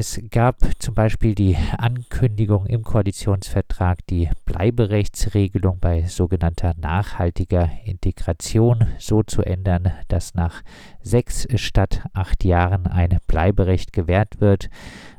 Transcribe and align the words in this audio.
Es 0.00 0.20
gab 0.30 0.58
zum 0.78 0.94
Beispiel 0.94 1.34
die 1.34 1.56
Ankündigung 1.76 2.66
im 2.66 2.84
Koalitionsvertrag, 2.84 4.06
die 4.06 4.30
Bleiberechtsregelung 4.44 5.80
bei 5.80 6.04
sogenannter 6.04 6.74
nachhaltiger 6.80 7.68
Integration 7.84 8.86
so 9.00 9.24
zu 9.24 9.42
ändern, 9.42 9.90
dass 10.06 10.34
nach 10.34 10.62
sechs 11.02 11.48
statt 11.56 12.02
acht 12.12 12.44
Jahren 12.44 12.86
ein 12.86 13.18
Bleiberecht 13.26 13.92
gewährt 13.92 14.40
wird. 14.40 14.70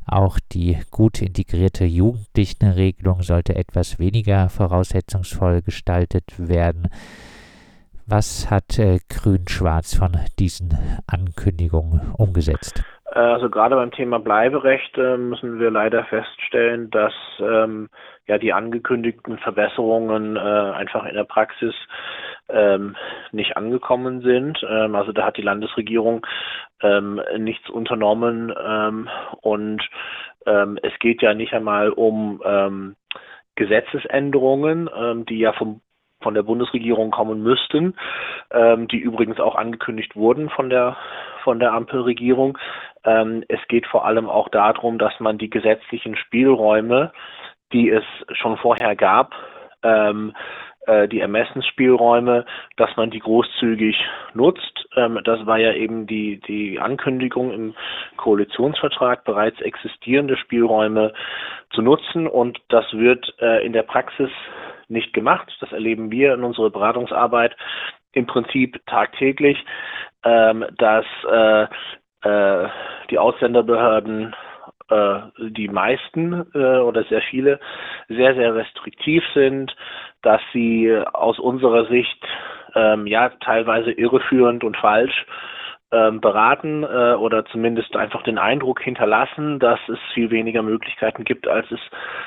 Auch 0.05 0.39
die 0.54 0.78
gut 0.92 1.22
integrierte 1.22 1.84
Jugendlichenregelung 1.84 3.22
sollte 3.22 3.56
etwas 3.56 4.00
weniger 4.00 4.48
voraussetzungsvoll 4.48 5.62
gestaltet 5.62 6.36
werden. 6.38 6.88
Was 8.06 8.50
hat 8.50 8.80
äh, 8.80 9.00
Grün-Schwarz 9.10 9.94
von 9.94 10.18
diesen 10.40 10.76
Ankündigungen 11.06 12.14
umgesetzt? 12.14 12.82
Äh, 13.12 13.19
also 13.19 13.49
gerade 13.49 13.76
beim 13.76 13.91
Thema 13.91 14.19
Bleiberecht 14.19 14.97
müssen 14.97 15.59
wir 15.59 15.71
leider 15.71 16.03
feststellen, 16.05 16.90
dass 16.90 17.13
ähm, 17.40 17.90
ja 18.27 18.38
die 18.38 18.54
angekündigten 18.54 19.38
Verbesserungen 19.40 20.36
äh, 20.36 20.40
einfach 20.40 21.05
in 21.05 21.16
der 21.16 21.23
Praxis 21.23 21.73
ähm, 22.50 22.95
nicht 23.31 23.58
angekommen 23.58 24.22
sind. 24.22 24.59
Ähm, 24.67 24.95
also 24.95 25.12
da 25.12 25.26
hat 25.26 25.38
die 25.38 25.44
Landesregierung 25.44 26.26
ähm, 26.81 27.22
nichts 27.38 27.70
unternommen 27.70 28.53
ähm, 28.59 29.09
und 29.41 29.88
ähm, 30.45 30.80
es 30.81 30.94
geht 31.00 31.22
ja 31.22 31.34
nicht 31.34 31.53
einmal 31.53 31.89
um 31.89 32.41
Gesetzesänderungen, 33.55 34.89
die 35.28 35.39
ja 35.39 35.52
vom 35.52 35.81
von 36.22 36.34
der 36.34 36.44
Bundesregierung 36.44 37.12
kommen 37.12 37.41
müssten, 37.41 37.96
ähm, 38.52 38.88
die 38.88 38.98
übrigens 38.98 39.40
auch 39.40 39.55
angekündigt 39.55 40.16
wurden 40.16 40.50
von 40.50 40.70
der 40.70 40.98
von 41.44 41.59
der 41.59 41.73
Ampelregierung. 41.73 42.58
Ähm, 43.05 43.44
es 43.48 43.59
geht 43.70 43.88
vor 43.88 44.05
allem 44.05 44.30
auch 44.30 44.50
darum, 44.50 44.98
dass 44.98 45.20
man 45.20 45.38
die 45.38 45.50
gesetzlichen 45.50 46.16
Spielräume, 46.16 47.12
die 47.72 47.90
es 47.90 48.04
schon 48.34 48.58
vorher 48.58 48.95
gab, 48.95 49.34
ähm, 49.84 50.34
äh, 50.86 51.08
die 51.08 51.20
Ermessensspielräume, 51.20 52.45
dass 52.78 52.95
man 52.97 53.12
die 53.12 53.20
großzügig 53.20 53.95
nutzt. 54.34 54.88
Ähm, 54.95 55.20
das 55.23 55.45
war 55.45 55.58
ja 55.58 55.73
eben 55.73 56.08
die, 56.08 56.40
die 56.42 56.80
Ankündigung 56.80 57.52
im 57.53 57.75
Koalitionsvertrag, 58.17 59.23
bereits 59.23 59.62
existierende 59.62 60.36
Spielräume 60.36 61.14
zu 61.72 61.81
nutzen 61.81 62.28
und 62.28 62.59
das 62.70 62.92
wird 62.94 63.34
äh, 63.40 63.66
in 63.66 63.73
der 63.73 63.84
Praxis 63.84 64.31
nicht 64.90 65.14
gemacht. 65.14 65.56
Das 65.62 65.72
erleben 65.72 66.12
wir 66.12 66.34
in 66.34 66.44
unserer 66.44 66.70
Beratungsarbeit 66.70 67.56
im 68.14 68.26
Prinzip 68.26 68.82
tagtäglich, 68.86 69.64
ähm, 70.23 70.66
dass 70.78 71.06
äh, 71.30 71.64
äh, 72.23 72.68
die 73.09 73.18
Ausländerbehörden 73.18 74.36
äh, 74.90 75.20
die 75.50 75.68
meisten 75.68 76.46
äh, 76.54 76.80
oder 76.80 77.04
sehr 77.06 77.22
viele 77.22 77.59
sehr, 78.08 78.36
sehr 78.36 78.56
restriktiv 78.56 79.23
sind, 79.34 79.76
dass 80.22 80.42
sie 80.52 80.92
aus 81.14 81.40
unserer 81.40 81.86
Sicht 81.86 82.26
ähm, 82.76 83.08
ja 83.08 83.30
teilweise 83.42 83.92
irreführend 83.92 84.64
und 84.64 84.78
falsch 84.78 85.26
ähm, 85.92 86.22
beraten 86.22 86.84
äh, 86.84 87.16
oder 87.16 87.45
zumindest 87.45 87.95
einfach 87.95 88.23
den 88.23 88.38
Eindruck 88.38 88.82
hinterlassen, 88.82 89.59
dass 89.59 89.80
es 89.88 90.00
viel 90.14 90.30
weniger 90.30 90.62
Möglichkeiten 90.62 91.23
gibt, 91.23 91.48
als 91.48 91.70
es, 91.72 91.80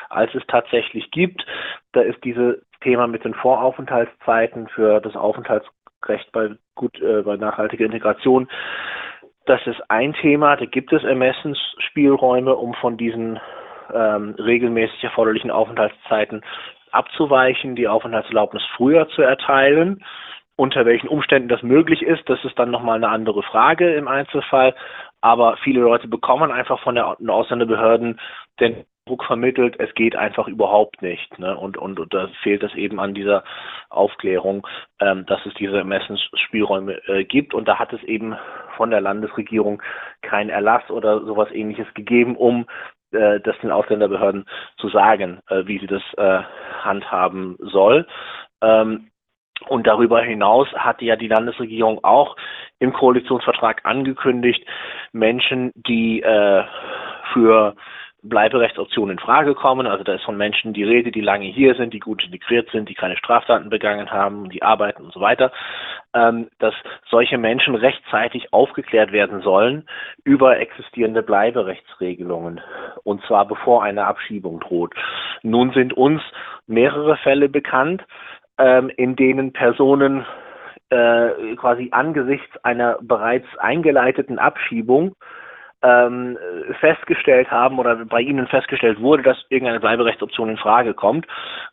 als 0.09 0.35
es 0.35 0.43
tatsächlich 0.49 1.11
gibt. 1.11 1.47
Da 1.93 2.01
ist 2.01 2.23
dieses 2.25 2.57
Thema 2.81 3.07
mit 3.07 3.25
den 3.25 3.35
Voraufenthaltszeiten 3.35 4.69
für 4.69 5.01
das 5.01 5.15
Aufenthaltsrecht 5.15 6.33
bei 6.33 6.51
gut 6.75 7.01
äh, 7.01 7.23
bei 7.23 7.37
nachhaltiger 7.37 7.85
Integration. 7.85 8.49
Das 9.47 9.65
ist 9.67 9.81
ein 9.89 10.13
Thema. 10.15 10.57
Da 10.57 10.65
gibt 10.65 10.93
es 10.93 11.05
Ermessensspielräume, 11.05 12.55
um 12.55 12.75
von 12.75 12.97
diesen 12.97 13.39
ähm, 13.93 14.35
regelmäßig 14.39 15.05
erforderlichen 15.05 15.51
Aufenthaltszeiten 15.51 16.43
abzuweichen, 16.91 17.75
die 17.75 17.89
Aufenthaltserlaubnis 17.89 18.63
früher 18.77 19.09
zu 19.09 19.23
erteilen. 19.23 20.05
Unter 20.63 20.87
welchen 20.87 21.09
Umständen 21.09 21.49
das 21.49 21.65
möglich 21.65 22.03
ist, 22.03 22.23
das 22.29 22.39
ist 22.45 22.57
dann 22.57 22.71
nochmal 22.71 22.95
eine 22.95 23.09
andere 23.09 23.43
Frage 23.43 23.95
im 23.95 24.07
Einzelfall. 24.07 24.77
Aber 25.21 25.57
viele 25.57 25.81
Leute 25.81 26.07
bekommen 26.07 26.53
einfach 26.53 26.79
von 26.85 26.95
den 26.95 27.31
Ausländerbehörden 27.31 28.21
den 28.61 28.85
Druck 29.05 29.25
vermittelt, 29.25 29.75
es 29.81 29.93
geht 29.97 30.15
einfach 30.15 30.47
überhaupt 30.47 31.03
nicht. 31.03 31.37
Ne? 31.41 31.57
Und, 31.57 31.77
und, 31.79 31.99
und 31.99 32.15
da 32.15 32.29
fehlt 32.45 32.63
es 32.63 32.73
eben 32.77 33.01
an 33.01 33.13
dieser 33.13 33.43
Aufklärung, 33.91 34.65
ähm, 35.01 35.27
dass 35.27 35.45
es 35.47 35.55
diese 35.55 35.79
Ermessensspielräume 35.79 37.09
äh, 37.09 37.25
gibt. 37.25 37.55
Und 37.55 37.67
da 37.67 37.81
hat 37.81 37.93
es 37.93 38.03
eben 38.05 38.37
von 38.77 38.91
der 38.91 39.01
Landesregierung 39.01 39.83
keinen 40.21 40.51
Erlass 40.51 40.89
oder 40.91 41.25
sowas 41.25 41.51
ähnliches 41.51 41.93
gegeben, 41.95 42.37
um 42.37 42.67
äh, 43.11 43.41
das 43.41 43.59
den 43.63 43.73
Ausländerbehörden 43.73 44.47
zu 44.77 44.91
sagen, 44.91 45.41
äh, 45.49 45.67
wie 45.67 45.81
sie 45.81 45.89
das 45.89 46.03
äh, 46.19 46.45
handhaben 46.85 47.57
soll. 47.59 48.07
Ähm, 48.63 49.09
und 49.69 49.87
darüber 49.87 50.23
hinaus 50.23 50.69
hatte 50.73 51.05
ja 51.05 51.17
die 51.17 51.29
Landesregierung 51.29 52.03
auch 52.05 52.37
im 52.79 52.93
Koalitionsvertrag 52.93 53.81
angekündigt, 53.85 54.67
Menschen, 55.13 55.73
die 55.75 56.23
äh, 56.23 56.65
für 57.33 57.75
Bleiberechtsoptionen 58.25 59.19
in 59.19 59.25
Frage 59.25 59.55
kommen. 59.55 59.87
Also 59.87 60.05
da 60.05 60.15
ist 60.15 60.25
von 60.25 60.37
Menschen 60.37 60.73
die 60.73 60.85
Rede, 60.85 61.11
die 61.11 61.21
lange 61.21 61.47
hier 61.47 61.75
sind, 61.75 61.93
die 61.93 61.99
gut 61.99 62.25
integriert 62.25 62.71
sind, 62.71 62.89
die 62.89 62.95
keine 62.95 63.17
Straftaten 63.17 63.69
begangen 63.69 64.11
haben, 64.11 64.49
die 64.49 64.63
arbeiten 64.63 65.03
und 65.03 65.13
so 65.13 65.21
weiter, 65.21 65.51
ähm, 66.15 66.49
dass 66.61 66.75
solche 67.11 67.37
Menschen 67.37 67.75
rechtzeitig 67.75 68.53
aufgeklärt 68.53 69.11
werden 69.11 69.43
sollen 69.43 69.89
über 70.23 70.61
existierende 70.61 71.23
Bleiberechtsregelungen 71.23 72.61
und 73.03 73.25
zwar 73.25 73.47
bevor 73.47 73.83
eine 73.83 74.07
Abschiebung 74.07 74.61
droht. 74.61 74.95
Nun 75.43 75.73
sind 75.73 75.93
uns 75.93 76.23
mehrere 76.69 77.17
Fälle 77.17 77.49
bekannt, 77.49 78.05
ähm, 78.59 78.91
in 78.97 79.17
denen 79.17 79.53
Personen 79.53 80.25
äh, 80.91 81.57
quasi 81.57 81.89
angesichts 81.93 82.57
einer 82.65 82.99
bereits 83.01 83.47
eingeleiteten 83.59 84.39
Abschiebung 84.39 85.15
ähm, 85.83 86.39
festgestellt 86.81 87.51
haben 87.51 87.79
oder 87.79 88.05
bei 88.05 88.21
ihnen 88.21 88.47
festgestellt 88.47 89.01
wurde, 89.01 89.23
dass 89.23 89.45
irgendeine 89.49 89.81
Bleiberechtsoption 89.81 90.51
in 90.51 90.57
Frage 90.57 90.95
kommt 90.95 91.27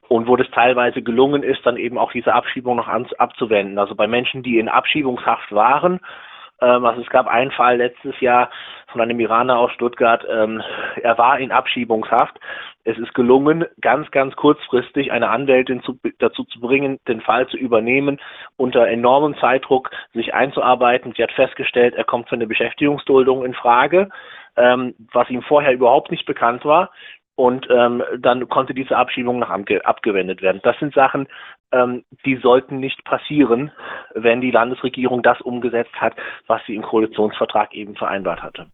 und 0.07 0.27
wo 0.27 0.35
es 0.35 0.49
teilweise 0.51 1.01
gelungen 1.01 1.43
ist, 1.43 1.65
dann 1.65 1.77
eben 1.77 1.97
auch 1.97 2.11
diese 2.11 2.33
Abschiebung 2.33 2.77
noch 2.77 2.87
abzuwenden. 2.87 3.77
Also 3.77 3.95
bei 3.95 4.07
Menschen, 4.07 4.41
die 4.41 4.57
in 4.57 4.67
Abschiebungshaft 4.67 5.51
waren, 5.51 5.99
ähm, 6.61 6.85
also 6.85 7.01
es 7.01 7.09
gab 7.09 7.27
einen 7.27 7.51
Fall 7.51 7.77
letztes 7.77 8.19
Jahr 8.19 8.49
von 8.91 9.01
einem 9.01 9.19
Iraner 9.19 9.57
aus 9.57 9.71
Stuttgart, 9.73 10.25
ähm, 10.29 10.61
er 11.01 11.17
war 11.17 11.39
in 11.39 11.51
Abschiebungshaft. 11.51 12.39
Es 12.83 12.97
ist 12.97 13.13
gelungen, 13.13 13.65
ganz, 13.81 14.09
ganz 14.11 14.35
kurzfristig 14.35 15.11
eine 15.11 15.29
Anwältin 15.29 15.83
zu, 15.83 15.99
dazu 16.17 16.43
zu 16.45 16.59
bringen, 16.59 16.97
den 17.07 17.21
Fall 17.21 17.47
zu 17.47 17.57
übernehmen, 17.57 18.19
unter 18.57 18.87
enormem 18.87 19.37
Zeitdruck 19.37 19.91
sich 20.13 20.33
einzuarbeiten. 20.33 21.13
Sie 21.15 21.23
hat 21.23 21.31
festgestellt, 21.33 21.95
er 21.95 22.05
kommt 22.05 22.29
für 22.29 22.35
eine 22.35 22.47
Beschäftigungsduldung 22.47 23.45
in 23.45 23.53
Frage, 23.53 24.09
ähm, 24.55 24.95
was 25.13 25.29
ihm 25.29 25.43
vorher 25.43 25.73
überhaupt 25.73 26.09
nicht 26.09 26.25
bekannt 26.25 26.65
war 26.65 26.89
und 27.39 27.67
ähm, 27.69 28.03
dann 28.17 28.49
konnte 28.49 28.73
diese 28.73 28.97
Abschiebung 28.97 29.39
noch 29.39 29.49
abgewendet 29.49 30.41
werden. 30.41 30.59
Das 30.61 30.77
sind 30.79 30.93
Sachen, 30.93 31.25
ähm, 31.71 32.03
die 32.25 32.37
sollten 32.37 32.79
nicht 32.79 33.03
passieren, 33.03 33.71
wenn 34.15 34.41
die 34.41 34.51
Landesregierung 34.51 35.21
das 35.23 35.39
umgesetzt 35.41 35.93
hat, 35.95 36.13
was 36.47 36.61
sie 36.65 36.75
im 36.75 36.81
Koalitionsvertrag 36.81 37.73
eben 37.73 37.95
vereinbart 37.95 38.41
hatte. 38.41 38.67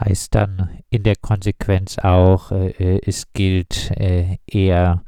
Heißt 0.00 0.34
dann 0.34 0.68
in 0.90 1.02
der 1.02 1.16
Konsequenz 1.20 1.98
auch, 1.98 2.52
äh, 2.52 3.00
es 3.04 3.32
gilt 3.32 3.90
äh, 3.98 4.36
eher 4.46 5.02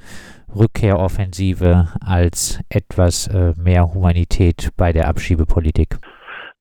Rückkehroffensive 0.55 1.89
als 2.05 2.61
etwas 2.69 3.29
äh, 3.29 3.53
mehr 3.57 3.95
Humanität 3.95 4.71
bei 4.77 4.93
der 4.93 5.09
Abschiebepolitik. 5.09 5.99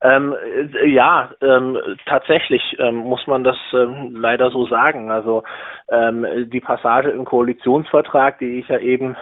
Ähm, 0.02 0.36
äh, 0.82 0.88
ja, 0.88 1.32
ähm, 1.42 1.78
tatsächlich 2.06 2.62
ähm, 2.80 2.98
muss 2.98 3.26
man 3.28 3.44
das 3.44 3.58
ähm, 3.74 4.16
leider 4.16 4.50
so 4.52 4.66
sagen. 4.68 5.12
Also 5.12 5.44
ähm, 5.90 6.26
die 6.50 6.62
Passage 6.62 7.10
im 7.10 7.26
Koalitionsvertrag, 7.26 8.40
die 8.40 8.60
ich 8.60 8.68
ja 8.70 8.78
eben 8.78 9.18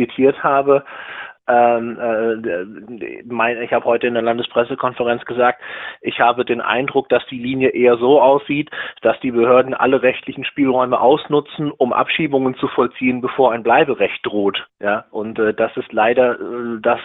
zitiert 0.00 0.42
habe, 0.42 0.84
ähm, 1.50 1.98
äh, 1.98 3.24
mein, 3.24 3.60
ich 3.62 3.72
habe 3.72 3.84
heute 3.84 4.06
in 4.06 4.14
der 4.14 4.22
Landespressekonferenz 4.22 5.24
gesagt, 5.24 5.60
ich 6.00 6.20
habe 6.20 6.44
den 6.44 6.60
Eindruck, 6.60 7.08
dass 7.08 7.26
die 7.26 7.38
Linie 7.38 7.70
eher 7.70 7.96
so 7.96 8.20
aussieht, 8.20 8.70
dass 9.02 9.18
die 9.20 9.32
Behörden 9.32 9.74
alle 9.74 10.02
rechtlichen 10.02 10.44
Spielräume 10.44 11.00
ausnutzen, 11.00 11.72
um 11.72 11.92
Abschiebungen 11.92 12.54
zu 12.56 12.68
vollziehen, 12.68 13.20
bevor 13.20 13.52
ein 13.52 13.64
Bleiberecht 13.64 14.24
droht. 14.24 14.66
Ja, 14.80 15.06
und 15.10 15.38
äh, 15.38 15.52
das 15.52 15.76
ist 15.76 15.92
leider 15.92 16.34
äh, 16.34 16.80
das, 16.82 17.00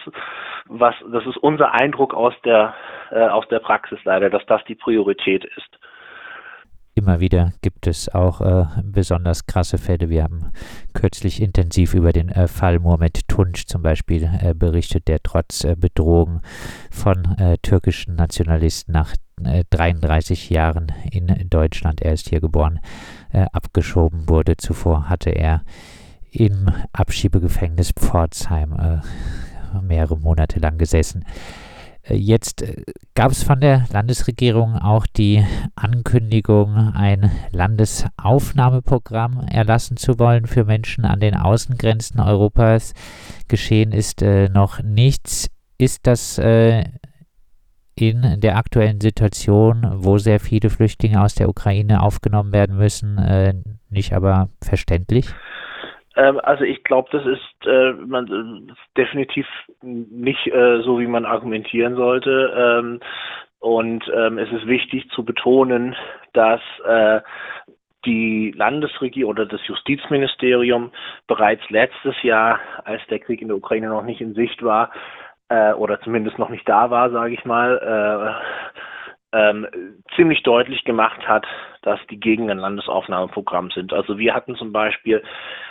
was, 0.68 0.94
das 1.12 1.26
ist 1.26 1.38
unser 1.38 1.74
Eindruck 1.74 2.14
aus 2.14 2.34
der 2.44 2.76
äh, 3.12 3.28
aus 3.28 3.48
der 3.48 3.60
Praxis 3.60 4.00
leider, 4.04 4.30
dass 4.30 4.46
das 4.46 4.64
die 4.66 4.76
Priorität 4.76 5.46
ist. 5.46 5.80
Immer 6.96 7.20
wieder 7.20 7.52
gibt 7.62 7.88
es 7.88 8.10
auch 8.10 8.42
äh, 8.42 8.66
besonders 8.84 9.46
krasse 9.46 9.78
Fälle. 9.78 10.10
Wir 10.10 10.24
haben 10.24 10.52
kürzlich 10.94 11.42
intensiv 11.42 11.94
über 11.94 12.14
den 12.14 12.30
äh, 12.30 12.48
Fall 12.48 12.80
Mohamed 12.80 13.28
Tunç 13.28 13.68
zum 13.68 13.82
Beispiel 13.82 14.24
äh, 14.42 14.54
berichtet, 14.54 15.10
der 15.10 15.22
trotz 15.22 15.66
äh, 15.66 15.76
Bedrohung 15.78 16.42
von 16.90 17.26
äh, 17.38 17.58
türkischen 17.62 18.16
Nationalisten 18.16 18.94
nach 18.94 19.14
33 19.70 20.50
äh, 20.50 20.54
Jahren 20.54 20.94
in 21.12 21.50
Deutschland, 21.50 22.02
er 22.02 22.14
ist 22.14 22.30
hier 22.30 22.40
geboren, 22.40 22.80
abgeschoben 23.52 24.30
wurde. 24.30 24.56
Zuvor 24.56 25.10
hatte 25.10 25.30
er 25.30 25.64
im 26.32 26.70
Abschiebegefängnis 26.94 27.92
Pforzheim 27.92 29.02
mehrere 29.82 30.18
Monate 30.18 30.60
lang 30.62 30.78
gesessen. 30.78 31.26
Äh, 32.08 32.16
jetzt 32.16 32.62
äh, 32.62 32.84
gab 33.14 33.32
es 33.32 33.44
von 33.44 33.60
der 33.60 33.86
Landesregierung 33.92 34.76
auch 34.76 35.06
die 35.08 35.46
Ankündigung, 35.76 36.76
ein 36.76 37.32
Landesaufnahmeprogramm 37.52 39.46
erlassen 39.48 39.98
zu 39.98 40.20
wollen 40.20 40.46
für 40.46 40.66
Menschen 40.66 41.06
an 41.06 41.20
den 41.20 41.36
Außengrenzen 41.36 42.20
Europas. 42.20 42.94
Geschehen 43.48 43.92
ist 43.92 44.22
äh, 44.22 44.50
noch 44.50 44.82
nichts. 44.82 45.50
Ist 45.78 46.08
das 46.08 46.38
äh, 46.38 46.86
in 47.96 48.40
der 48.42 48.58
aktuellen 48.58 49.00
Situation, 49.02 49.86
wo 49.96 50.18
sehr 50.18 50.40
viele 50.40 50.70
Flüchtlinge 50.70 51.22
aus 51.22 51.36
der 51.36 51.50
Ukraine 51.50 52.02
aufgenommen 52.02 52.52
werden 52.52 52.78
müssen, 52.78 53.18
äh, 53.18 53.54
nicht 53.90 54.14
aber 54.14 54.50
verständlich? 54.62 55.34
Ähm, 56.16 56.40
also 56.44 56.64
ich 56.64 56.84
glaube, 56.84 57.10
das 57.12 57.26
ist 57.26 57.68
äh, 57.68 57.94
man, 57.94 58.76
definitiv 58.98 59.48
nicht 59.82 60.48
äh, 60.48 60.82
so, 60.82 61.00
wie 61.00 61.08
man 61.08 61.26
argumentieren 61.26 61.96
sollte. 61.96 62.54
Ähm, 62.56 63.00
und 63.60 64.04
ähm, 64.14 64.38
es 64.38 64.52
ist 64.52 64.68
wichtig 64.68 65.10
zu 65.10 65.26
betonen, 65.26 65.96
dass 66.34 66.62
äh, 66.86 67.22
die 68.06 68.54
Landesregierung 68.56 69.32
oder 69.32 69.46
das 69.46 69.66
Justizministerium 69.66 70.92
bereits 71.28 71.68
letztes 71.70 72.22
Jahr, 72.22 72.60
als 72.84 73.02
der 73.08 73.20
Krieg 73.20 73.42
in 73.42 73.48
der 73.48 73.58
Ukraine 73.58 73.88
noch 73.88 74.04
nicht 74.04 74.22
in 74.22 74.36
Sicht 74.36 74.62
war, 74.64 74.92
äh, 75.50 75.74
oder 75.74 76.00
zumindest 76.02 76.38
noch 76.38 76.50
nicht 76.50 76.68
da 76.70 76.90
war, 76.90 77.10
sage 77.10 77.34
ich 77.34 77.46
mal, 77.46 77.78
äh, 77.78 78.86
ähm, 79.36 79.68
ziemlich 80.16 80.44
deutlich 80.44 80.86
gemacht 80.86 81.28
hat, 81.28 81.46
dass 81.82 82.00
die 82.10 82.20
gegen 82.20 82.50
ein 82.50 82.58
Landesaufnahmeprogramm 82.58 83.70
sind. 83.72 83.92
Also 83.92 84.18
wir 84.18 84.34
hatten 84.34 84.56
zum 84.56 84.72
Beispiel 84.72 85.22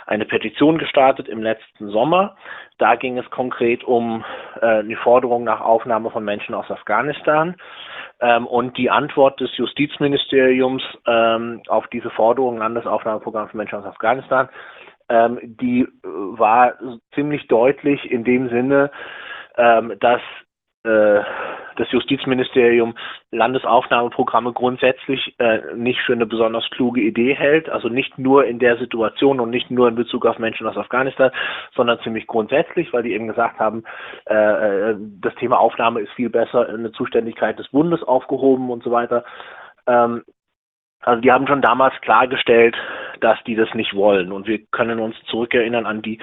eine 0.05 0.25
Petition 0.25 0.77
gestartet 0.77 1.27
im 1.27 1.41
letzten 1.41 1.89
Sommer. 1.89 2.35
Da 2.77 2.95
ging 2.95 3.17
es 3.17 3.29
konkret 3.31 3.83
um 3.83 4.23
äh, 4.61 4.65
eine 4.65 4.95
Forderung 4.97 5.43
nach 5.43 5.61
Aufnahme 5.61 6.11
von 6.11 6.23
Menschen 6.23 6.53
aus 6.53 6.69
Afghanistan. 6.69 7.55
Ähm, 8.21 8.45
und 8.45 8.77
die 8.77 8.91
Antwort 8.91 9.39
des 9.41 9.57
Justizministeriums 9.57 10.83
ähm, 11.07 11.61
auf 11.67 11.87
diese 11.87 12.11
Forderung 12.11 12.59
Landesaufnahmeprogramm 12.59 13.49
für 13.49 13.57
Menschen 13.57 13.79
aus 13.79 13.85
Afghanistan, 13.85 14.47
ähm, 15.09 15.39
die 15.41 15.81
äh, 15.81 15.87
war 16.03 16.75
ziemlich 17.15 17.47
deutlich 17.47 18.09
in 18.09 18.23
dem 18.23 18.47
Sinne, 18.49 18.91
ähm, 19.57 19.93
dass 19.99 20.21
das 20.85 21.91
Justizministerium 21.91 22.95
Landesaufnahmeprogramme 23.31 24.53
grundsätzlich 24.53 25.35
äh, 25.39 25.59
nicht 25.75 25.99
für 26.01 26.13
eine 26.13 26.25
besonders 26.25 26.69
kluge 26.71 27.01
Idee 27.01 27.35
hält, 27.35 27.69
also 27.69 27.89
nicht 27.89 28.17
nur 28.17 28.45
in 28.45 28.59
der 28.59 28.77
Situation 28.77 29.39
und 29.39 29.49
nicht 29.49 29.71
nur 29.71 29.87
in 29.87 29.95
Bezug 29.95 30.25
auf 30.25 30.39
Menschen 30.39 30.67
aus 30.67 30.77
Afghanistan, 30.77 31.31
sondern 31.75 31.99
ziemlich 32.01 32.27
grundsätzlich, 32.27 32.93
weil 32.93 33.03
die 33.03 33.13
eben 33.13 33.27
gesagt 33.27 33.59
haben, 33.59 33.83
äh, 34.29 34.91
äh 34.91 34.95
das 35.21 35.35
Thema 35.35 35.59
Aufnahme 35.59 36.01
ist 36.01 36.11
viel 36.13 36.29
besser 36.29 36.69
in 36.69 36.83
der 36.83 36.93
Zuständigkeit 36.93 37.59
des 37.59 37.67
Bundes 37.69 38.03
aufgehoben 38.03 38.69
und 38.69 38.83
so 38.83 38.91
weiter. 38.91 39.23
Ähm, 39.87 40.23
also 41.05 41.21
die 41.21 41.31
haben 41.31 41.47
schon 41.47 41.61
damals 41.61 41.93
klargestellt, 42.01 42.75
dass 43.21 43.37
die 43.45 43.55
das 43.55 43.73
nicht 43.75 43.93
wollen. 43.95 44.31
Und 44.31 44.47
wir 44.47 44.59
können 44.71 44.99
uns 44.99 45.15
zurückerinnern 45.27 45.85
an 45.85 46.01
die 46.01 46.19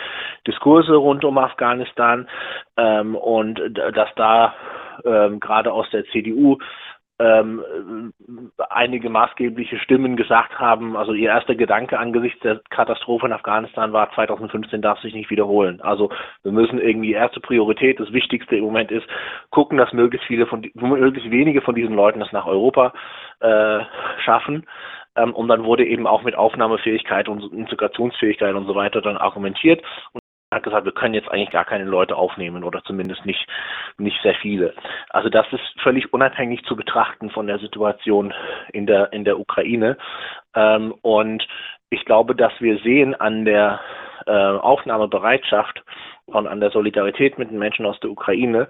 Diskurse 0.46 0.94
rund 0.94 1.24
um 1.24 1.38
Afghanistan 1.38 2.28
ähm, 2.76 3.14
und 3.14 3.60
dass 3.74 4.08
da 4.16 4.54
ähm, 5.04 5.40
gerade 5.40 5.72
aus 5.72 5.88
der 5.90 6.04
CDU 6.06 6.58
ähm, 7.18 8.12
einige 8.70 9.10
maßgebliche 9.10 9.78
Stimmen 9.78 10.16
gesagt 10.16 10.58
haben, 10.58 10.96
also 10.96 11.12
ihr 11.12 11.28
erster 11.28 11.54
Gedanke 11.54 11.98
angesichts 11.98 12.40
der 12.40 12.60
Katastrophe 12.70 13.26
in 13.26 13.32
Afghanistan 13.32 13.92
war, 13.92 14.10
2015 14.12 14.82
darf 14.82 14.98
sich 15.00 15.14
nicht 15.14 15.30
wiederholen. 15.30 15.80
Also 15.82 16.10
wir 16.42 16.52
müssen 16.52 16.80
irgendwie 16.80 17.12
erste 17.12 17.40
Priorität, 17.40 18.00
das 18.00 18.12
Wichtigste 18.12 18.56
im 18.56 18.64
Moment 18.64 18.90
ist, 18.90 19.06
gucken, 19.50 19.78
dass 19.78 19.92
möglichst 19.92 20.26
viele 20.26 20.46
von, 20.46 20.68
möglichst 20.74 21.30
wenige 21.30 21.60
von 21.60 21.74
diesen 21.74 21.94
Leuten 21.94 22.22
es 22.22 22.32
nach 22.32 22.46
Europa 22.46 22.92
äh, 23.40 23.80
schaffen. 24.24 24.66
Ähm, 25.14 25.34
und 25.34 25.48
dann 25.48 25.64
wurde 25.64 25.84
eben 25.84 26.06
auch 26.06 26.22
mit 26.22 26.34
Aufnahmefähigkeit 26.34 27.28
und 27.28 27.52
Integrationsfähigkeit 27.52 28.54
und 28.54 28.66
so 28.66 28.74
weiter 28.74 29.02
dann 29.02 29.18
argumentiert. 29.18 29.82
Und 30.12 30.21
hat 30.52 30.62
gesagt, 30.62 30.84
wir 30.84 30.92
können 30.92 31.14
jetzt 31.14 31.30
eigentlich 31.30 31.50
gar 31.50 31.64
keine 31.64 31.84
Leute 31.84 32.16
aufnehmen 32.16 32.64
oder 32.64 32.82
zumindest 32.84 33.24
nicht, 33.26 33.46
nicht 33.98 34.20
sehr 34.22 34.34
viele. 34.34 34.74
Also 35.10 35.28
das 35.28 35.46
ist 35.52 35.80
völlig 35.82 36.12
unabhängig 36.12 36.64
zu 36.64 36.76
betrachten 36.76 37.30
von 37.30 37.46
der 37.46 37.58
Situation 37.58 38.32
in 38.72 38.86
der, 38.86 39.12
in 39.12 39.24
der 39.24 39.38
Ukraine. 39.38 39.96
Ähm, 40.54 40.94
und 41.02 41.46
ich 41.90 42.04
glaube, 42.04 42.34
dass 42.34 42.52
wir 42.60 42.78
sehen 42.78 43.14
an 43.14 43.44
der 43.44 43.80
äh, 44.26 44.30
Aufnahmebereitschaft 44.30 45.82
und 46.26 46.46
an 46.46 46.60
der 46.60 46.70
Solidarität 46.70 47.38
mit 47.38 47.50
den 47.50 47.58
Menschen 47.58 47.86
aus 47.86 47.98
der 48.00 48.10
Ukraine, 48.10 48.68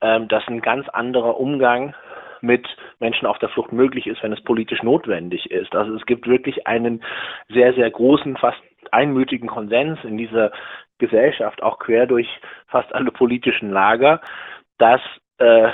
ähm, 0.00 0.28
dass 0.28 0.46
ein 0.48 0.60
ganz 0.60 0.88
anderer 0.88 1.38
Umgang 1.38 1.94
mit 2.40 2.68
Menschen 3.00 3.26
auf 3.26 3.38
der 3.38 3.48
Flucht 3.48 3.72
möglich 3.72 4.06
ist, 4.06 4.22
wenn 4.22 4.32
es 4.32 4.42
politisch 4.42 4.82
notwendig 4.82 5.50
ist. 5.50 5.74
Also 5.74 5.94
es 5.94 6.06
gibt 6.06 6.28
wirklich 6.28 6.66
einen 6.66 7.02
sehr, 7.48 7.74
sehr 7.74 7.90
großen, 7.90 8.36
fast 8.36 8.60
einmütigen 8.92 9.48
Konsens 9.48 9.98
in 10.04 10.16
dieser 10.16 10.50
Gesellschaft, 10.98 11.62
auch 11.62 11.78
quer 11.78 12.06
durch 12.06 12.28
fast 12.66 12.92
alle 12.94 13.12
politischen 13.12 13.70
Lager, 13.70 14.20
dass 14.78 15.00
äh, 15.38 15.68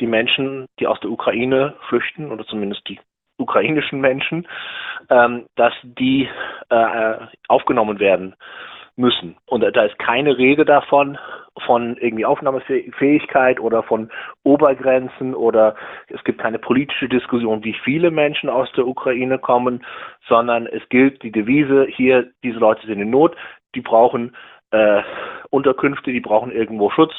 die 0.00 0.06
Menschen, 0.06 0.66
die 0.78 0.86
aus 0.86 1.00
der 1.00 1.10
Ukraine 1.10 1.74
flüchten, 1.88 2.30
oder 2.30 2.46
zumindest 2.46 2.88
die 2.88 3.00
ukrainischen 3.36 4.00
Menschen, 4.00 4.46
ähm, 5.10 5.46
dass 5.56 5.74
die 5.82 6.28
äh, 6.70 7.14
aufgenommen 7.48 7.98
werden 7.98 8.34
müssen. 8.98 9.36
Und 9.46 9.62
da 9.62 9.82
ist 9.84 9.98
keine 9.98 10.36
Rede 10.36 10.64
davon, 10.64 11.18
von 11.66 11.96
irgendwie 11.96 12.24
Aufnahmefähigkeit 12.24 13.60
oder 13.60 13.82
von 13.82 14.10
Obergrenzen 14.44 15.34
oder 15.34 15.74
es 16.08 16.22
gibt 16.24 16.40
keine 16.40 16.58
politische 16.58 17.08
Diskussion, 17.08 17.64
wie 17.64 17.74
viele 17.84 18.10
Menschen 18.10 18.48
aus 18.48 18.70
der 18.72 18.86
Ukraine 18.86 19.38
kommen, 19.38 19.84
sondern 20.28 20.66
es 20.66 20.86
gilt 20.88 21.22
die 21.22 21.32
Devise 21.32 21.86
hier, 21.88 22.30
diese 22.42 22.58
Leute 22.58 22.86
sind 22.86 23.00
in 23.00 23.10
Not, 23.10 23.36
die 23.74 23.80
brauchen 23.80 24.36
äh, 24.70 25.02
Unterkünfte, 25.50 26.12
die 26.12 26.20
brauchen 26.20 26.52
irgendwo 26.52 26.90
Schutz 26.90 27.14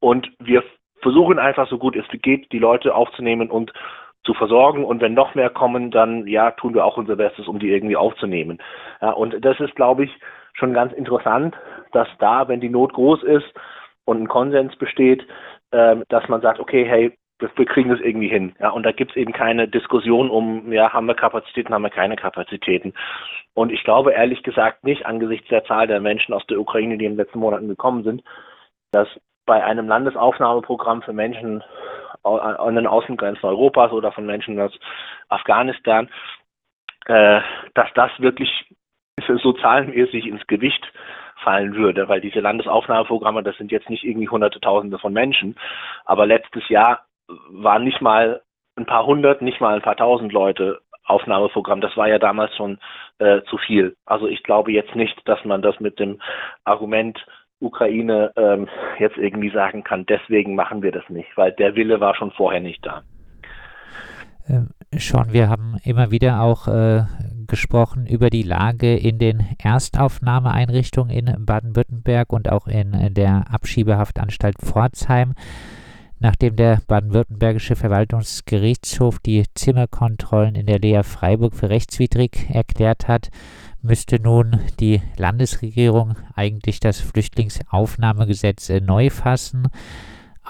und 0.00 0.30
wir 0.38 0.62
versuchen 1.00 1.38
einfach 1.38 1.68
so 1.68 1.78
gut 1.78 1.96
es 1.96 2.06
geht, 2.22 2.52
die 2.52 2.58
Leute 2.58 2.94
aufzunehmen 2.94 3.50
und 3.50 3.72
zu 4.24 4.34
versorgen 4.34 4.84
und 4.84 5.00
wenn 5.00 5.14
noch 5.14 5.34
mehr 5.34 5.48
kommen, 5.48 5.90
dann 5.90 6.26
ja, 6.26 6.50
tun 6.50 6.74
wir 6.74 6.84
auch 6.84 6.98
unser 6.98 7.16
Bestes, 7.16 7.48
um 7.48 7.58
die 7.58 7.70
irgendwie 7.70 7.96
aufzunehmen. 7.96 8.58
Ja, 9.00 9.12
und 9.12 9.42
das 9.42 9.58
ist, 9.60 9.74
glaube 9.76 10.04
ich, 10.04 10.10
schon 10.60 10.72
ganz 10.72 10.92
interessant, 10.92 11.56
dass 11.92 12.08
da, 12.18 12.46
wenn 12.46 12.60
die 12.60 12.68
Not 12.68 12.92
groß 12.92 13.24
ist 13.24 13.52
und 14.04 14.22
ein 14.22 14.28
Konsens 14.28 14.76
besteht, 14.76 15.26
äh, 15.72 15.96
dass 16.08 16.28
man 16.28 16.40
sagt, 16.40 16.60
okay, 16.60 16.84
hey, 16.84 17.18
wir, 17.40 17.50
wir 17.56 17.66
kriegen 17.66 17.90
das 17.90 18.00
irgendwie 18.00 18.28
hin. 18.28 18.54
Ja, 18.60 18.70
und 18.70 18.84
da 18.84 18.92
gibt 18.92 19.12
es 19.12 19.16
eben 19.16 19.32
keine 19.32 19.66
Diskussion 19.66 20.30
um, 20.30 20.72
ja, 20.72 20.92
haben 20.92 21.06
wir 21.06 21.14
Kapazitäten, 21.14 21.74
haben 21.74 21.82
wir 21.82 21.90
keine 21.90 22.16
Kapazitäten. 22.16 22.92
Und 23.54 23.72
ich 23.72 23.82
glaube 23.82 24.12
ehrlich 24.12 24.42
gesagt 24.42 24.84
nicht, 24.84 25.06
angesichts 25.06 25.48
der 25.48 25.64
Zahl 25.64 25.86
der 25.86 26.00
Menschen 26.00 26.34
aus 26.34 26.46
der 26.46 26.60
Ukraine, 26.60 26.98
die 26.98 27.06
in 27.06 27.12
den 27.12 27.18
letzten 27.18 27.40
Monaten 27.40 27.68
gekommen 27.68 28.04
sind, 28.04 28.22
dass 28.92 29.08
bei 29.46 29.64
einem 29.64 29.88
Landesaufnahmeprogramm 29.88 31.02
für 31.02 31.12
Menschen 31.12 31.64
an 32.22 32.74
den 32.74 32.86
Außengrenzen 32.86 33.48
Europas 33.48 33.92
oder 33.92 34.12
von 34.12 34.26
Menschen 34.26 34.60
aus 34.60 34.78
Afghanistan, 35.28 36.10
äh, 37.06 37.40
dass 37.74 37.88
das 37.94 38.10
wirklich 38.18 38.50
so 39.38 39.52
zahlenmäßig 39.52 40.26
ins 40.26 40.46
Gewicht 40.46 40.92
fallen 41.42 41.74
würde, 41.74 42.08
weil 42.08 42.20
diese 42.20 42.40
Landesaufnahmeprogramme, 42.40 43.42
das 43.42 43.56
sind 43.56 43.72
jetzt 43.72 43.88
nicht 43.88 44.04
irgendwie 44.04 44.28
hunderte 44.28 44.60
Tausende 44.60 44.98
von 44.98 45.12
Menschen, 45.12 45.56
aber 46.04 46.26
letztes 46.26 46.68
Jahr 46.68 47.06
waren 47.48 47.84
nicht 47.84 48.00
mal 48.00 48.42
ein 48.76 48.86
paar 48.86 49.06
hundert, 49.06 49.42
nicht 49.42 49.60
mal 49.60 49.74
ein 49.74 49.82
paar 49.82 49.96
tausend 49.96 50.32
Leute 50.32 50.80
Aufnahmeprogramm. 51.04 51.80
Das 51.80 51.96
war 51.96 52.08
ja 52.08 52.18
damals 52.18 52.54
schon 52.56 52.78
äh, 53.18 53.42
zu 53.42 53.58
viel. 53.58 53.96
Also 54.06 54.28
ich 54.28 54.42
glaube 54.42 54.72
jetzt 54.72 54.94
nicht, 54.94 55.16
dass 55.26 55.44
man 55.44 55.60
das 55.60 55.80
mit 55.80 55.98
dem 55.98 56.20
Argument 56.64 57.18
Ukraine 57.58 58.32
ähm, 58.36 58.68
jetzt 58.98 59.18
irgendwie 59.18 59.50
sagen 59.50 59.84
kann, 59.84 60.06
deswegen 60.06 60.54
machen 60.54 60.82
wir 60.82 60.92
das 60.92 61.08
nicht, 61.08 61.28
weil 61.36 61.52
der 61.52 61.74
Wille 61.74 62.00
war 62.00 62.14
schon 62.14 62.30
vorher 62.30 62.60
nicht 62.60 62.84
da. 62.86 63.02
Ähm, 64.48 64.70
schon, 64.96 65.32
wir 65.32 65.48
haben 65.48 65.76
immer 65.84 66.10
wieder 66.10 66.40
auch 66.40 66.68
äh, 66.68 67.02
gesprochen 67.50 68.06
über 68.06 68.30
die 68.30 68.42
Lage 68.42 68.96
in 68.96 69.18
den 69.18 69.44
Erstaufnahmeeinrichtungen 69.58 71.14
in 71.14 71.44
Baden-Württemberg 71.44 72.32
und 72.32 72.50
auch 72.50 72.66
in 72.66 73.12
der 73.12 73.52
Abschiebehaftanstalt 73.52 74.56
Pforzheim. 74.58 75.34
Nachdem 76.22 76.54
der 76.54 76.82
baden-württembergische 76.86 77.76
Verwaltungsgerichtshof 77.76 79.18
die 79.20 79.44
Zimmerkontrollen 79.54 80.54
in 80.54 80.66
der 80.66 80.78
Lea 80.78 81.02
Freiburg 81.02 81.54
für 81.54 81.70
rechtswidrig 81.70 82.46
erklärt 82.50 83.08
hat, 83.08 83.30
müsste 83.82 84.20
nun 84.20 84.60
die 84.78 85.00
Landesregierung 85.16 86.16
eigentlich 86.34 86.78
das 86.78 87.00
Flüchtlingsaufnahmegesetz 87.00 88.68
äh, 88.68 88.80
neu 88.80 89.08
fassen. 89.08 89.68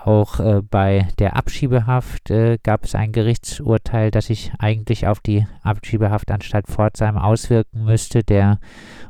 Auch 0.05 0.41
äh, 0.41 0.63
bei 0.63 1.09
der 1.19 1.37
Abschiebehaft 1.37 2.31
äh, 2.31 2.59
gab 2.63 2.85
es 2.85 2.95
ein 2.95 3.13
Gerichtsurteil, 3.13 4.11
das 4.11 4.27
sich 4.27 4.51
eigentlich 4.59 5.07
auf 5.07 5.21
die 5.21 5.47
Abschiebehaftanstalt 5.63 6.69
Pforzheim 6.69 7.19
auswirken 7.19 7.85
müsste. 7.85 8.25
Der 8.25 8.61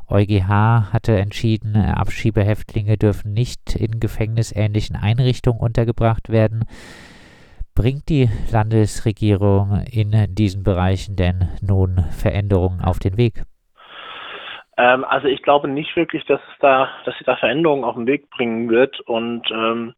EuGH 0.09 0.91
hatte 0.91 1.17
entschieden, 1.17 1.75
äh, 1.75 1.79
Abschiebehäftlinge 1.79 2.97
dürfen 2.97 3.31
nicht 3.31 3.75
in 3.75 4.01
gefängnisähnlichen 4.01 4.97
Einrichtungen 4.97 5.61
untergebracht 5.61 6.27
werden. 6.27 6.65
Bringt 7.73 8.09
die 8.09 8.29
Landesregierung 8.51 9.83
in 9.83 10.35
diesen 10.35 10.63
Bereichen 10.63 11.15
denn 11.15 11.47
nun 11.61 12.03
Veränderungen 12.11 12.81
auf 12.81 12.99
den 12.99 13.15
Weg? 13.15 13.43
Ähm, 14.81 15.05
also 15.05 15.27
ich 15.27 15.43
glaube 15.43 15.67
nicht 15.67 15.95
wirklich, 15.95 16.25
dass 16.25 16.41
es 16.41 16.59
da, 16.59 16.89
dass 17.05 17.15
sie 17.19 17.23
da 17.23 17.35
Veränderungen 17.35 17.83
auf 17.83 17.95
den 17.95 18.07
Weg 18.07 18.31
bringen 18.31 18.67
wird 18.69 18.99
und 19.01 19.43
ähm, 19.51 19.93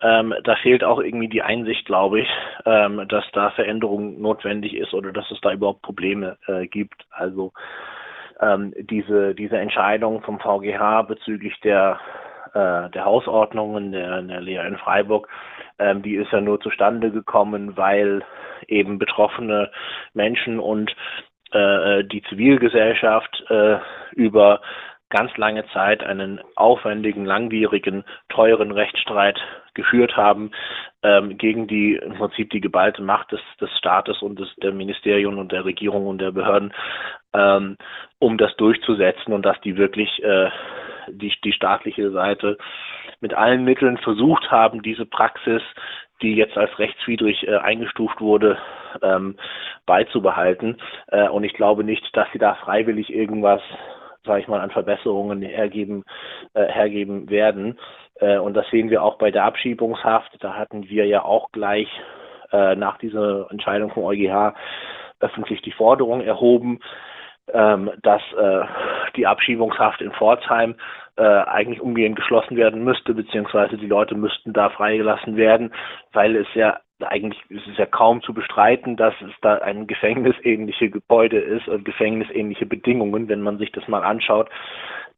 ähm, 0.00 0.34
da 0.42 0.56
fehlt 0.56 0.82
auch 0.82 1.00
irgendwie 1.00 1.28
die 1.28 1.42
Einsicht, 1.42 1.84
glaube 1.84 2.20
ich, 2.20 2.28
ähm, 2.64 3.06
dass 3.08 3.24
da 3.32 3.50
Veränderung 3.50 4.20
notwendig 4.20 4.74
ist 4.74 4.94
oder 4.94 5.12
dass 5.12 5.30
es 5.30 5.40
da 5.42 5.52
überhaupt 5.52 5.82
Probleme 5.82 6.38
äh, 6.46 6.66
gibt. 6.66 7.04
Also 7.10 7.52
ähm, 8.40 8.72
diese, 8.78 9.34
diese 9.34 9.58
Entscheidung 9.58 10.22
vom 10.22 10.40
VGH 10.40 11.02
bezüglich 11.02 11.54
der, 11.60 12.00
äh, 12.54 12.88
der 12.88 13.04
Hausordnungen 13.04 13.92
der, 13.92 14.22
der 14.22 14.40
Lehre 14.40 14.66
in 14.66 14.78
Freiburg, 14.78 15.28
ähm, 15.78 16.02
die 16.02 16.16
ist 16.16 16.32
ja 16.32 16.40
nur 16.40 16.58
zustande 16.60 17.10
gekommen, 17.10 17.76
weil 17.76 18.24
eben 18.66 18.98
betroffene 18.98 19.70
Menschen 20.14 20.58
und 20.58 20.96
äh, 21.56 22.04
die 22.04 22.22
Zivilgesellschaft 22.22 23.44
äh, 23.48 23.78
über 24.12 24.60
ganz 25.08 25.36
lange 25.36 25.64
Zeit 25.72 26.02
einen 26.02 26.40
aufwendigen, 26.56 27.24
langwierigen, 27.24 28.04
teuren 28.28 28.72
Rechtsstreit 28.72 29.38
geführt 29.74 30.16
haben 30.16 30.50
ähm, 31.02 31.38
gegen 31.38 31.66
die 31.66 31.94
im 31.94 32.14
Prinzip 32.14 32.50
die 32.50 32.60
geballte 32.60 33.02
Macht 33.02 33.30
des, 33.30 33.40
des 33.60 33.70
Staates 33.78 34.20
und 34.22 34.40
des, 34.40 34.48
der 34.56 34.72
Ministerien 34.72 35.38
und 35.38 35.52
der 35.52 35.64
Regierung 35.64 36.06
und 36.06 36.18
der 36.18 36.32
Behörden, 36.32 36.72
ähm, 37.34 37.76
um 38.18 38.38
das 38.38 38.56
durchzusetzen 38.56 39.32
und 39.32 39.46
dass 39.46 39.60
die 39.60 39.76
wirklich 39.76 40.22
äh, 40.24 40.50
die, 41.08 41.32
die 41.44 41.52
staatliche 41.52 42.10
Seite 42.10 42.58
mit 43.20 43.34
allen 43.34 43.64
Mitteln 43.64 43.98
versucht 43.98 44.50
haben, 44.50 44.82
diese 44.82 45.06
Praxis, 45.06 45.62
die 46.22 46.34
jetzt 46.34 46.56
als 46.56 46.78
rechtswidrig 46.78 47.46
äh, 47.46 47.56
eingestuft 47.56 48.20
wurde, 48.20 48.58
ähm, 49.02 49.36
beizubehalten. 49.86 50.78
Äh, 51.08 51.28
und 51.28 51.44
ich 51.44 51.54
glaube 51.54 51.84
nicht, 51.84 52.04
dass 52.16 52.28
sie 52.32 52.38
da 52.38 52.54
freiwillig 52.54 53.12
irgendwas 53.12 53.62
sage 54.26 54.40
ich 54.40 54.48
mal, 54.48 54.60
an 54.60 54.70
Verbesserungen 54.70 55.40
hergeben, 55.40 56.04
äh, 56.54 56.66
hergeben 56.66 57.30
werden. 57.30 57.78
Äh, 58.20 58.38
und 58.38 58.54
das 58.54 58.68
sehen 58.70 58.90
wir 58.90 59.02
auch 59.02 59.18
bei 59.18 59.30
der 59.30 59.44
Abschiebungshaft. 59.44 60.36
Da 60.40 60.54
hatten 60.54 60.88
wir 60.88 61.06
ja 61.06 61.24
auch 61.24 61.52
gleich 61.52 61.88
äh, 62.52 62.74
nach 62.74 62.98
dieser 62.98 63.50
Entscheidung 63.50 63.90
vom 63.90 64.04
EuGH 64.04 64.54
öffentlich 65.20 65.62
die 65.62 65.72
Forderung 65.72 66.20
erhoben, 66.20 66.80
ähm, 67.52 67.90
dass 68.02 68.22
äh, 68.32 68.64
die 69.16 69.26
Abschiebungshaft 69.26 70.00
in 70.00 70.12
Pforzheim 70.12 70.74
äh, 71.16 71.22
eigentlich 71.22 71.80
umgehend 71.80 72.16
geschlossen 72.16 72.56
werden 72.56 72.84
müsste, 72.84 73.14
beziehungsweise 73.14 73.76
die 73.76 73.86
Leute 73.86 74.14
müssten 74.14 74.52
da 74.52 74.70
freigelassen 74.70 75.36
werden, 75.36 75.72
weil 76.12 76.36
es 76.36 76.46
ja 76.54 76.78
eigentlich 77.04 77.42
ist 77.50 77.66
es 77.66 77.76
ja 77.76 77.86
kaum 77.86 78.22
zu 78.22 78.32
bestreiten, 78.32 78.96
dass 78.96 79.14
es 79.20 79.32
da 79.42 79.56
ein 79.56 79.86
gefängnisähnliche 79.86 80.88
Gebäude 80.88 81.38
ist 81.38 81.68
und 81.68 81.84
gefängnisähnliche 81.84 82.64
Bedingungen, 82.64 83.28
wenn 83.28 83.42
man 83.42 83.58
sich 83.58 83.70
das 83.72 83.86
mal 83.86 84.02
anschaut. 84.02 84.48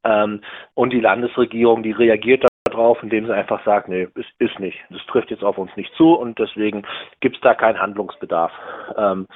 Ähm, 0.05 0.41
und 0.75 0.93
die 0.93 1.01
Landesregierung, 1.01 1.83
die 1.83 1.93
reagiert 1.93 2.45
darauf, 2.65 3.03
indem 3.03 3.27
sie 3.27 3.35
einfach 3.35 3.65
sagt, 3.65 3.89
nee, 3.89 4.09
es 4.15 4.27
ist 4.39 4.59
nicht. 4.59 4.79
Das 4.91 5.05
trifft 5.07 5.31
jetzt 5.31 5.45
auf 5.45 5.59
uns 5.59 5.75
nicht 5.77 5.95
zu 5.95 6.15
und 6.15 6.39
deswegen 6.39 6.85
gibt 7.21 7.37
es 7.37 7.43
da 7.43 7.55
keinen 7.55 7.81
Handlungsbedarf. 7.81 8.53
Ähm, 8.97 9.27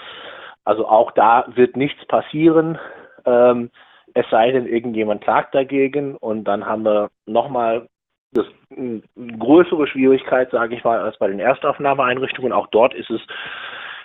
also 0.65 0.87
auch 0.87 1.13
da 1.13 1.45
wird 1.55 1.77
nichts 1.77 2.05
passieren. 2.07 2.79
Ähm, 3.25 3.71
es 4.15 4.29
sei 4.31 4.51
denn, 4.51 4.67
irgendjemand 4.67 5.23
klagt 5.23 5.55
dagegen 5.55 6.17
und 6.17 6.45
dann 6.45 6.67
haben 6.67 6.85
wir 6.85 7.11
nochmal 7.27 7.89
das 8.33 8.47
eine 8.77 9.03
größere 9.39 9.87
Schwierigkeit, 9.87 10.51
sage 10.51 10.75
ich 10.75 10.85
mal, 10.85 10.99
als 11.01 11.19
bei 11.19 11.29
den 11.29 11.41
Erstaufnahmeeinrichtungen. 11.41 12.53
Auch 12.53 12.67
dort 12.69 12.95
ist 12.95 13.11
es 13.11 13.21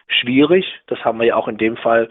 schwierig. 0.07 0.65
Das 0.87 1.03
haben 1.03 1.19
wir 1.19 1.27
ja 1.27 1.35
auch 1.35 1.47
in 1.47 1.57
dem 1.57 1.77
Fall 1.77 2.09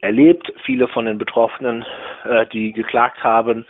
erlebt. 0.00 0.52
Viele 0.64 0.88
von 0.88 1.06
den 1.06 1.18
Betroffenen, 1.18 1.84
äh, 2.24 2.46
die 2.46 2.72
geklagt 2.72 3.22
haben, 3.22 3.66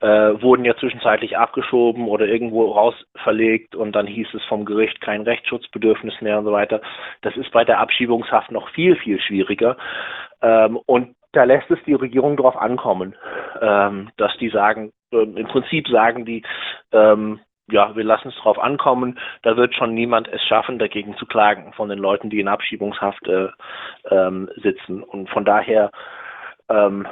äh, 0.00 0.40
wurden 0.40 0.64
ja 0.64 0.76
zwischenzeitlich 0.76 1.36
abgeschoben 1.36 2.06
oder 2.08 2.26
irgendwo 2.26 2.70
raus 2.70 2.94
verlegt 3.16 3.74
und 3.74 3.92
dann 3.92 4.06
hieß 4.06 4.28
es 4.34 4.44
vom 4.44 4.64
Gericht 4.64 5.00
kein 5.00 5.22
Rechtsschutzbedürfnis 5.22 6.20
mehr 6.20 6.38
und 6.38 6.44
so 6.44 6.52
weiter. 6.52 6.80
Das 7.22 7.36
ist 7.36 7.50
bei 7.50 7.64
der 7.64 7.80
Abschiebungshaft 7.80 8.50
noch 8.50 8.68
viel, 8.70 8.96
viel 8.96 9.20
schwieriger. 9.20 9.76
Ähm, 10.40 10.78
und 10.86 11.16
da 11.32 11.44
lässt 11.44 11.70
es 11.70 11.78
die 11.86 11.94
Regierung 11.94 12.36
darauf 12.36 12.56
ankommen, 12.56 13.14
ähm, 13.60 14.10
dass 14.16 14.36
die 14.38 14.48
sagen, 14.48 14.92
äh, 15.12 15.22
im 15.22 15.46
Prinzip 15.46 15.88
sagen 15.88 16.24
die, 16.24 16.42
ähm, 16.92 17.40
ja, 17.70 17.94
wir 17.94 18.04
lassen 18.04 18.28
es 18.28 18.36
drauf 18.36 18.58
ankommen. 18.58 19.18
Da 19.42 19.56
wird 19.56 19.74
schon 19.74 19.94
niemand 19.94 20.28
es 20.28 20.42
schaffen, 20.42 20.78
dagegen 20.78 21.16
zu 21.16 21.26
klagen 21.26 21.72
von 21.74 21.90
den 21.90 21.98
Leuten, 21.98 22.30
die 22.30 22.40
in 22.40 22.48
Abschiebungshaft 22.48 23.26
äh, 23.28 23.48
ähm, 24.10 24.48
sitzen. 24.56 25.02
Und 25.02 25.28
von 25.28 25.44
daher 25.44 25.90
ähm, 26.70 27.06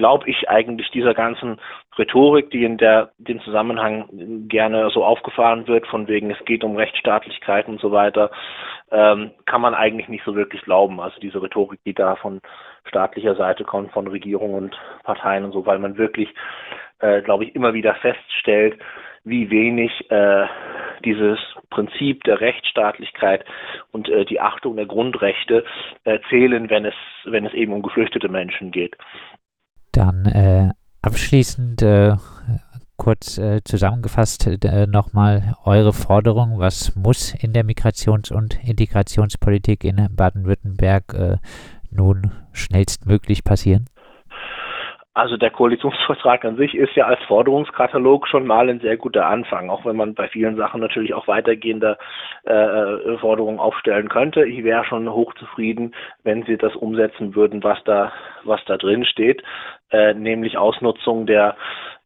glaube 0.00 0.30
ich 0.30 0.48
eigentlich 0.48 0.90
dieser 0.92 1.12
ganzen 1.12 1.60
Rhetorik, 1.98 2.50
die 2.50 2.64
in 2.64 2.78
der 2.78 3.10
dem 3.18 3.38
Zusammenhang 3.42 4.08
gerne 4.48 4.88
so 4.88 5.04
aufgefahren 5.04 5.68
wird, 5.68 5.86
von 5.86 6.08
wegen 6.08 6.30
es 6.30 6.42
geht 6.46 6.64
um 6.64 6.74
Rechtsstaatlichkeit 6.74 7.68
und 7.68 7.82
so 7.82 7.92
weiter, 7.92 8.30
ähm, 8.90 9.32
kann 9.44 9.60
man 9.60 9.74
eigentlich 9.74 10.08
nicht 10.08 10.24
so 10.24 10.34
wirklich 10.34 10.62
glauben. 10.62 11.00
Also 11.00 11.20
diese 11.20 11.42
Rhetorik, 11.42 11.80
die 11.84 11.92
da 11.92 12.16
von 12.16 12.40
staatlicher 12.88 13.34
Seite 13.34 13.64
kommt, 13.64 13.92
von 13.92 14.06
Regierungen 14.06 14.54
und 14.54 14.80
Parteien 15.04 15.44
und 15.44 15.52
so, 15.52 15.66
weil 15.66 15.78
man 15.78 15.98
wirklich, 15.98 16.30
äh, 17.00 17.20
glaube 17.20 17.44
ich, 17.44 17.54
immer 17.54 17.74
wieder 17.74 17.94
feststellt, 17.96 18.78
wie 19.24 19.50
wenig 19.50 20.10
äh, 20.10 20.46
dieses 21.04 21.38
Prinzip 21.68 22.24
der 22.24 22.40
Rechtsstaatlichkeit 22.40 23.44
und 23.92 24.08
äh, 24.08 24.24
die 24.24 24.40
Achtung 24.40 24.76
der 24.76 24.86
Grundrechte 24.86 25.64
äh, 26.04 26.18
zählen, 26.30 26.70
wenn 26.70 26.86
es, 26.86 26.94
wenn 27.24 27.44
es 27.44 27.52
eben 27.52 27.74
um 27.74 27.82
geflüchtete 27.82 28.30
Menschen 28.30 28.70
geht. 28.70 28.96
Dann 29.92 30.26
äh, 30.26 30.70
abschließend 31.02 31.82
äh, 31.82 32.16
kurz 32.96 33.38
äh, 33.38 33.62
zusammengefasst 33.64 34.46
äh, 34.46 34.86
nochmal 34.86 35.56
eure 35.64 35.92
Forderung. 35.92 36.58
Was 36.58 36.94
muss 36.94 37.34
in 37.34 37.52
der 37.52 37.64
Migrations- 37.64 38.30
und 38.30 38.62
Integrationspolitik 38.62 39.84
in 39.84 40.06
Baden-Württemberg 40.14 41.14
äh, 41.14 41.36
nun 41.90 42.32
schnellstmöglich 42.52 43.42
passieren? 43.42 43.86
Also 45.12 45.36
der 45.36 45.50
Koalitionsvertrag 45.50 46.44
an 46.44 46.56
sich 46.56 46.74
ist 46.76 46.94
ja 46.94 47.06
als 47.06 47.20
Forderungskatalog 47.24 48.28
schon 48.28 48.46
mal 48.46 48.70
ein 48.70 48.78
sehr 48.78 48.96
guter 48.96 49.26
Anfang, 49.26 49.68
auch 49.68 49.84
wenn 49.84 49.96
man 49.96 50.14
bei 50.14 50.28
vielen 50.28 50.56
Sachen 50.56 50.80
natürlich 50.80 51.14
auch 51.14 51.26
weitergehende 51.26 51.98
äh, 52.44 53.18
Forderungen 53.18 53.58
aufstellen 53.58 54.08
könnte. 54.08 54.44
Ich 54.46 54.62
wäre 54.62 54.84
schon 54.84 55.12
hochzufrieden, 55.12 55.96
wenn 56.22 56.44
Sie 56.44 56.56
das 56.56 56.76
umsetzen 56.76 57.34
würden, 57.34 57.64
was 57.64 57.82
da 57.84 58.12
was 58.44 58.64
da 58.66 58.76
drin 58.76 59.04
steht, 59.04 59.42
äh, 59.90 60.14
nämlich 60.14 60.56
Ausnutzung 60.56 61.26
der 61.26 61.56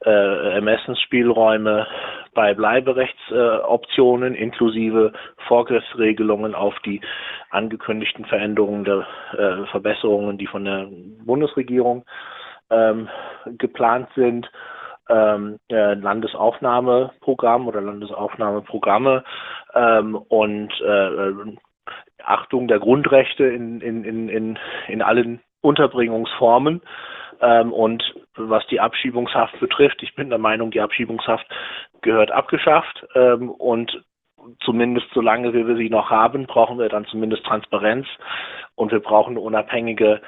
äh, 0.05 0.55
Ermessensspielräume 0.55 1.87
bei 2.33 2.55
Bleiberechtsoptionen 2.55 4.35
äh, 4.35 4.39
inklusive 4.39 5.13
Vorgriffsregelungen 5.47 6.55
auf 6.55 6.75
die 6.81 7.03
angekündigten 7.51 8.25
Veränderungen 8.25 8.85
der 8.85 9.07
äh, 9.33 9.67
Verbesserungen, 9.67 10.39
die 10.39 10.47
von 10.47 10.65
der 10.65 10.89
Bundesregierung 11.25 12.05
ähm, 12.71 13.09
geplant 13.59 14.09
sind, 14.15 14.51
ähm, 15.09 15.59
äh, 15.71 15.95
Landesaufnahmeprogramm 15.95 17.69
oder 17.69 17.81
Landesaufnahmeprogramme 17.81 19.25
ähm, 19.75 20.15
und 20.15 20.73
äh, 20.81 21.33
Achtung 22.25 22.69
der 22.69 22.79
Grundrechte 22.79 23.45
in, 23.45 23.81
in, 23.81 24.05
in, 24.05 24.29
in, 24.29 24.59
in 24.89 25.03
allen 25.03 25.41
Unterbringungsformen. 25.61 26.81
Ähm, 27.41 27.73
und 27.73 28.15
was 28.37 28.67
die 28.69 28.81
Abschiebungshaft 28.81 29.59
betrifft, 29.61 30.03
ich 30.03 30.15
bin 30.15 30.31
der 30.31 30.39
Meinung, 30.39 30.71
die 30.71 30.81
Abschiebungshaft 30.81 31.47
gehört 32.01 32.31
abgeschafft 32.31 33.07
ähm, 33.15 33.51
und 33.51 34.03
zumindest 34.65 35.07
solange 35.13 35.53
wir 35.53 35.77
sie 35.77 35.91
noch 35.91 36.11
haben, 36.11 36.47
brauchen 36.47 36.79
wir 36.79 36.89
dann 36.89 37.07
zumindest 37.07 37.45
Transparenz 37.45 38.07
und 38.75 38.93
wir 38.93 39.01
brauchen 39.01 39.33
eine 39.33 39.41
unabhängige 39.41 40.21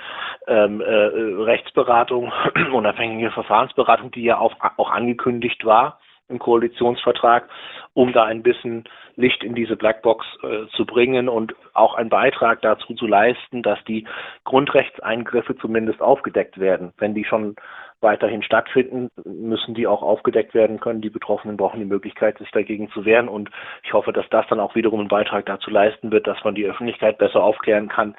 ähm, 0.47 0.81
äh, 0.81 0.85
Rechtsberatung, 0.85 2.33
unabhängige 2.73 3.31
Verfahrensberatung, 3.31 4.11
die 4.11 4.23
ja 4.23 4.39
auch, 4.39 4.55
auch 4.77 4.91
angekündigt 4.91 5.65
war 5.65 5.99
im 6.29 6.39
Koalitionsvertrag, 6.39 7.49
um 7.95 8.13
da 8.13 8.25
ein 8.25 8.43
bisschen 8.43 8.85
Licht 9.15 9.43
in 9.45 9.55
diese 9.55 9.77
Blackbox 9.77 10.27
äh, 10.43 10.67
zu 10.77 10.85
bringen 10.85 11.29
und 11.29 11.55
auch 11.73 11.95
einen 11.95 12.11
Beitrag 12.11 12.61
dazu 12.63 12.95
zu 12.95 13.07
leisten, 13.07 13.63
dass 13.63 13.83
die 13.85 14.07
Grundrechtseingriffe 14.45 15.57
zumindest 15.57 16.03
aufgedeckt 16.03 16.59
werden. 16.59 16.93
Wenn 16.99 17.15
die 17.15 17.25
schon 17.25 17.57
weiterhin 18.01 18.43
stattfinden, 18.43 19.09
müssen 19.25 19.75
die 19.75 19.87
auch 19.87 20.03
aufgedeckt 20.03 20.55
werden 20.55 20.81
können. 20.81 21.01
Die 21.01 21.11
Betroffenen 21.11 21.57
brauchen 21.57 21.81
die 21.81 21.87
Möglichkeit, 21.87 22.39
sich 22.39 22.51
dagegen 22.51 22.91
zu 22.91 23.05
wehren. 23.05 23.29
Und 23.29 23.51
ich 23.83 23.93
hoffe, 23.93 24.13
dass 24.13 24.29
das 24.31 24.47
dann 24.49 24.61
auch 24.61 24.75
wiederum 24.75 25.01
einen 25.01 25.09
Beitrag 25.09 25.47
dazu 25.47 25.71
leisten 25.71 26.11
wird, 26.11 26.27
dass 26.27 26.43
man 26.45 26.55
die 26.55 26.67
Öffentlichkeit 26.67 27.19
besser 27.19 27.43
aufklären 27.43 27.89
kann, 27.89 28.17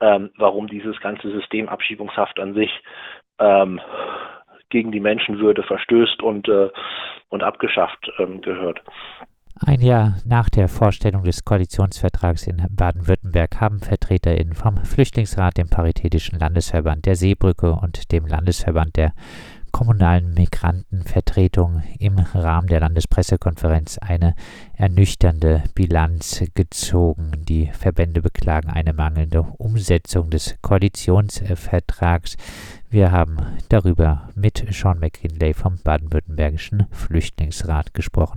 ähm, 0.00 0.30
warum 0.36 0.66
dieses 0.66 0.98
ganze 1.00 1.30
System 1.30 1.68
Abschiebungshaft 1.68 2.40
an 2.40 2.54
sich 2.54 2.82
ähm, 3.38 3.80
gegen 4.70 4.90
die 4.90 5.00
Menschenwürde 5.00 5.62
verstößt 5.62 6.22
und, 6.22 6.48
äh, 6.48 6.70
und 7.28 7.42
abgeschafft 7.42 8.10
ähm, 8.18 8.40
gehört. 8.40 8.82
Ein 9.60 9.82
Jahr 9.82 10.16
nach 10.24 10.50
der 10.50 10.66
Vorstellung 10.66 11.22
des 11.22 11.44
Koalitionsvertrags 11.44 12.48
in 12.48 12.66
Baden-Württemberg 12.70 13.60
haben 13.60 13.78
VertreterInnen 13.78 14.54
vom 14.54 14.84
Flüchtlingsrat, 14.84 15.56
dem 15.56 15.68
Paritätischen 15.68 16.40
Landesverband 16.40 17.06
der 17.06 17.14
Seebrücke 17.14 17.72
und 17.72 18.10
dem 18.10 18.26
Landesverband 18.26 18.96
der 18.96 19.12
kommunalen 19.70 20.34
Migrantenvertretung 20.34 21.84
im 22.00 22.18
Rahmen 22.18 22.66
der 22.66 22.80
Landespressekonferenz 22.80 23.98
eine 23.98 24.34
ernüchternde 24.76 25.62
Bilanz 25.74 26.44
gezogen. 26.54 27.32
Die 27.44 27.66
Verbände 27.72 28.22
beklagen 28.22 28.70
eine 28.70 28.92
mangelnde 28.92 29.42
Umsetzung 29.42 30.30
des 30.30 30.56
Koalitionsvertrags. 30.62 32.36
Wir 32.90 33.12
haben 33.12 33.36
darüber 33.68 34.30
mit 34.34 34.64
Sean 34.70 34.98
McKinley 35.00 35.54
vom 35.54 35.78
Baden-Württembergischen 35.82 36.86
Flüchtlingsrat 36.90 37.94
gesprochen. 37.94 38.32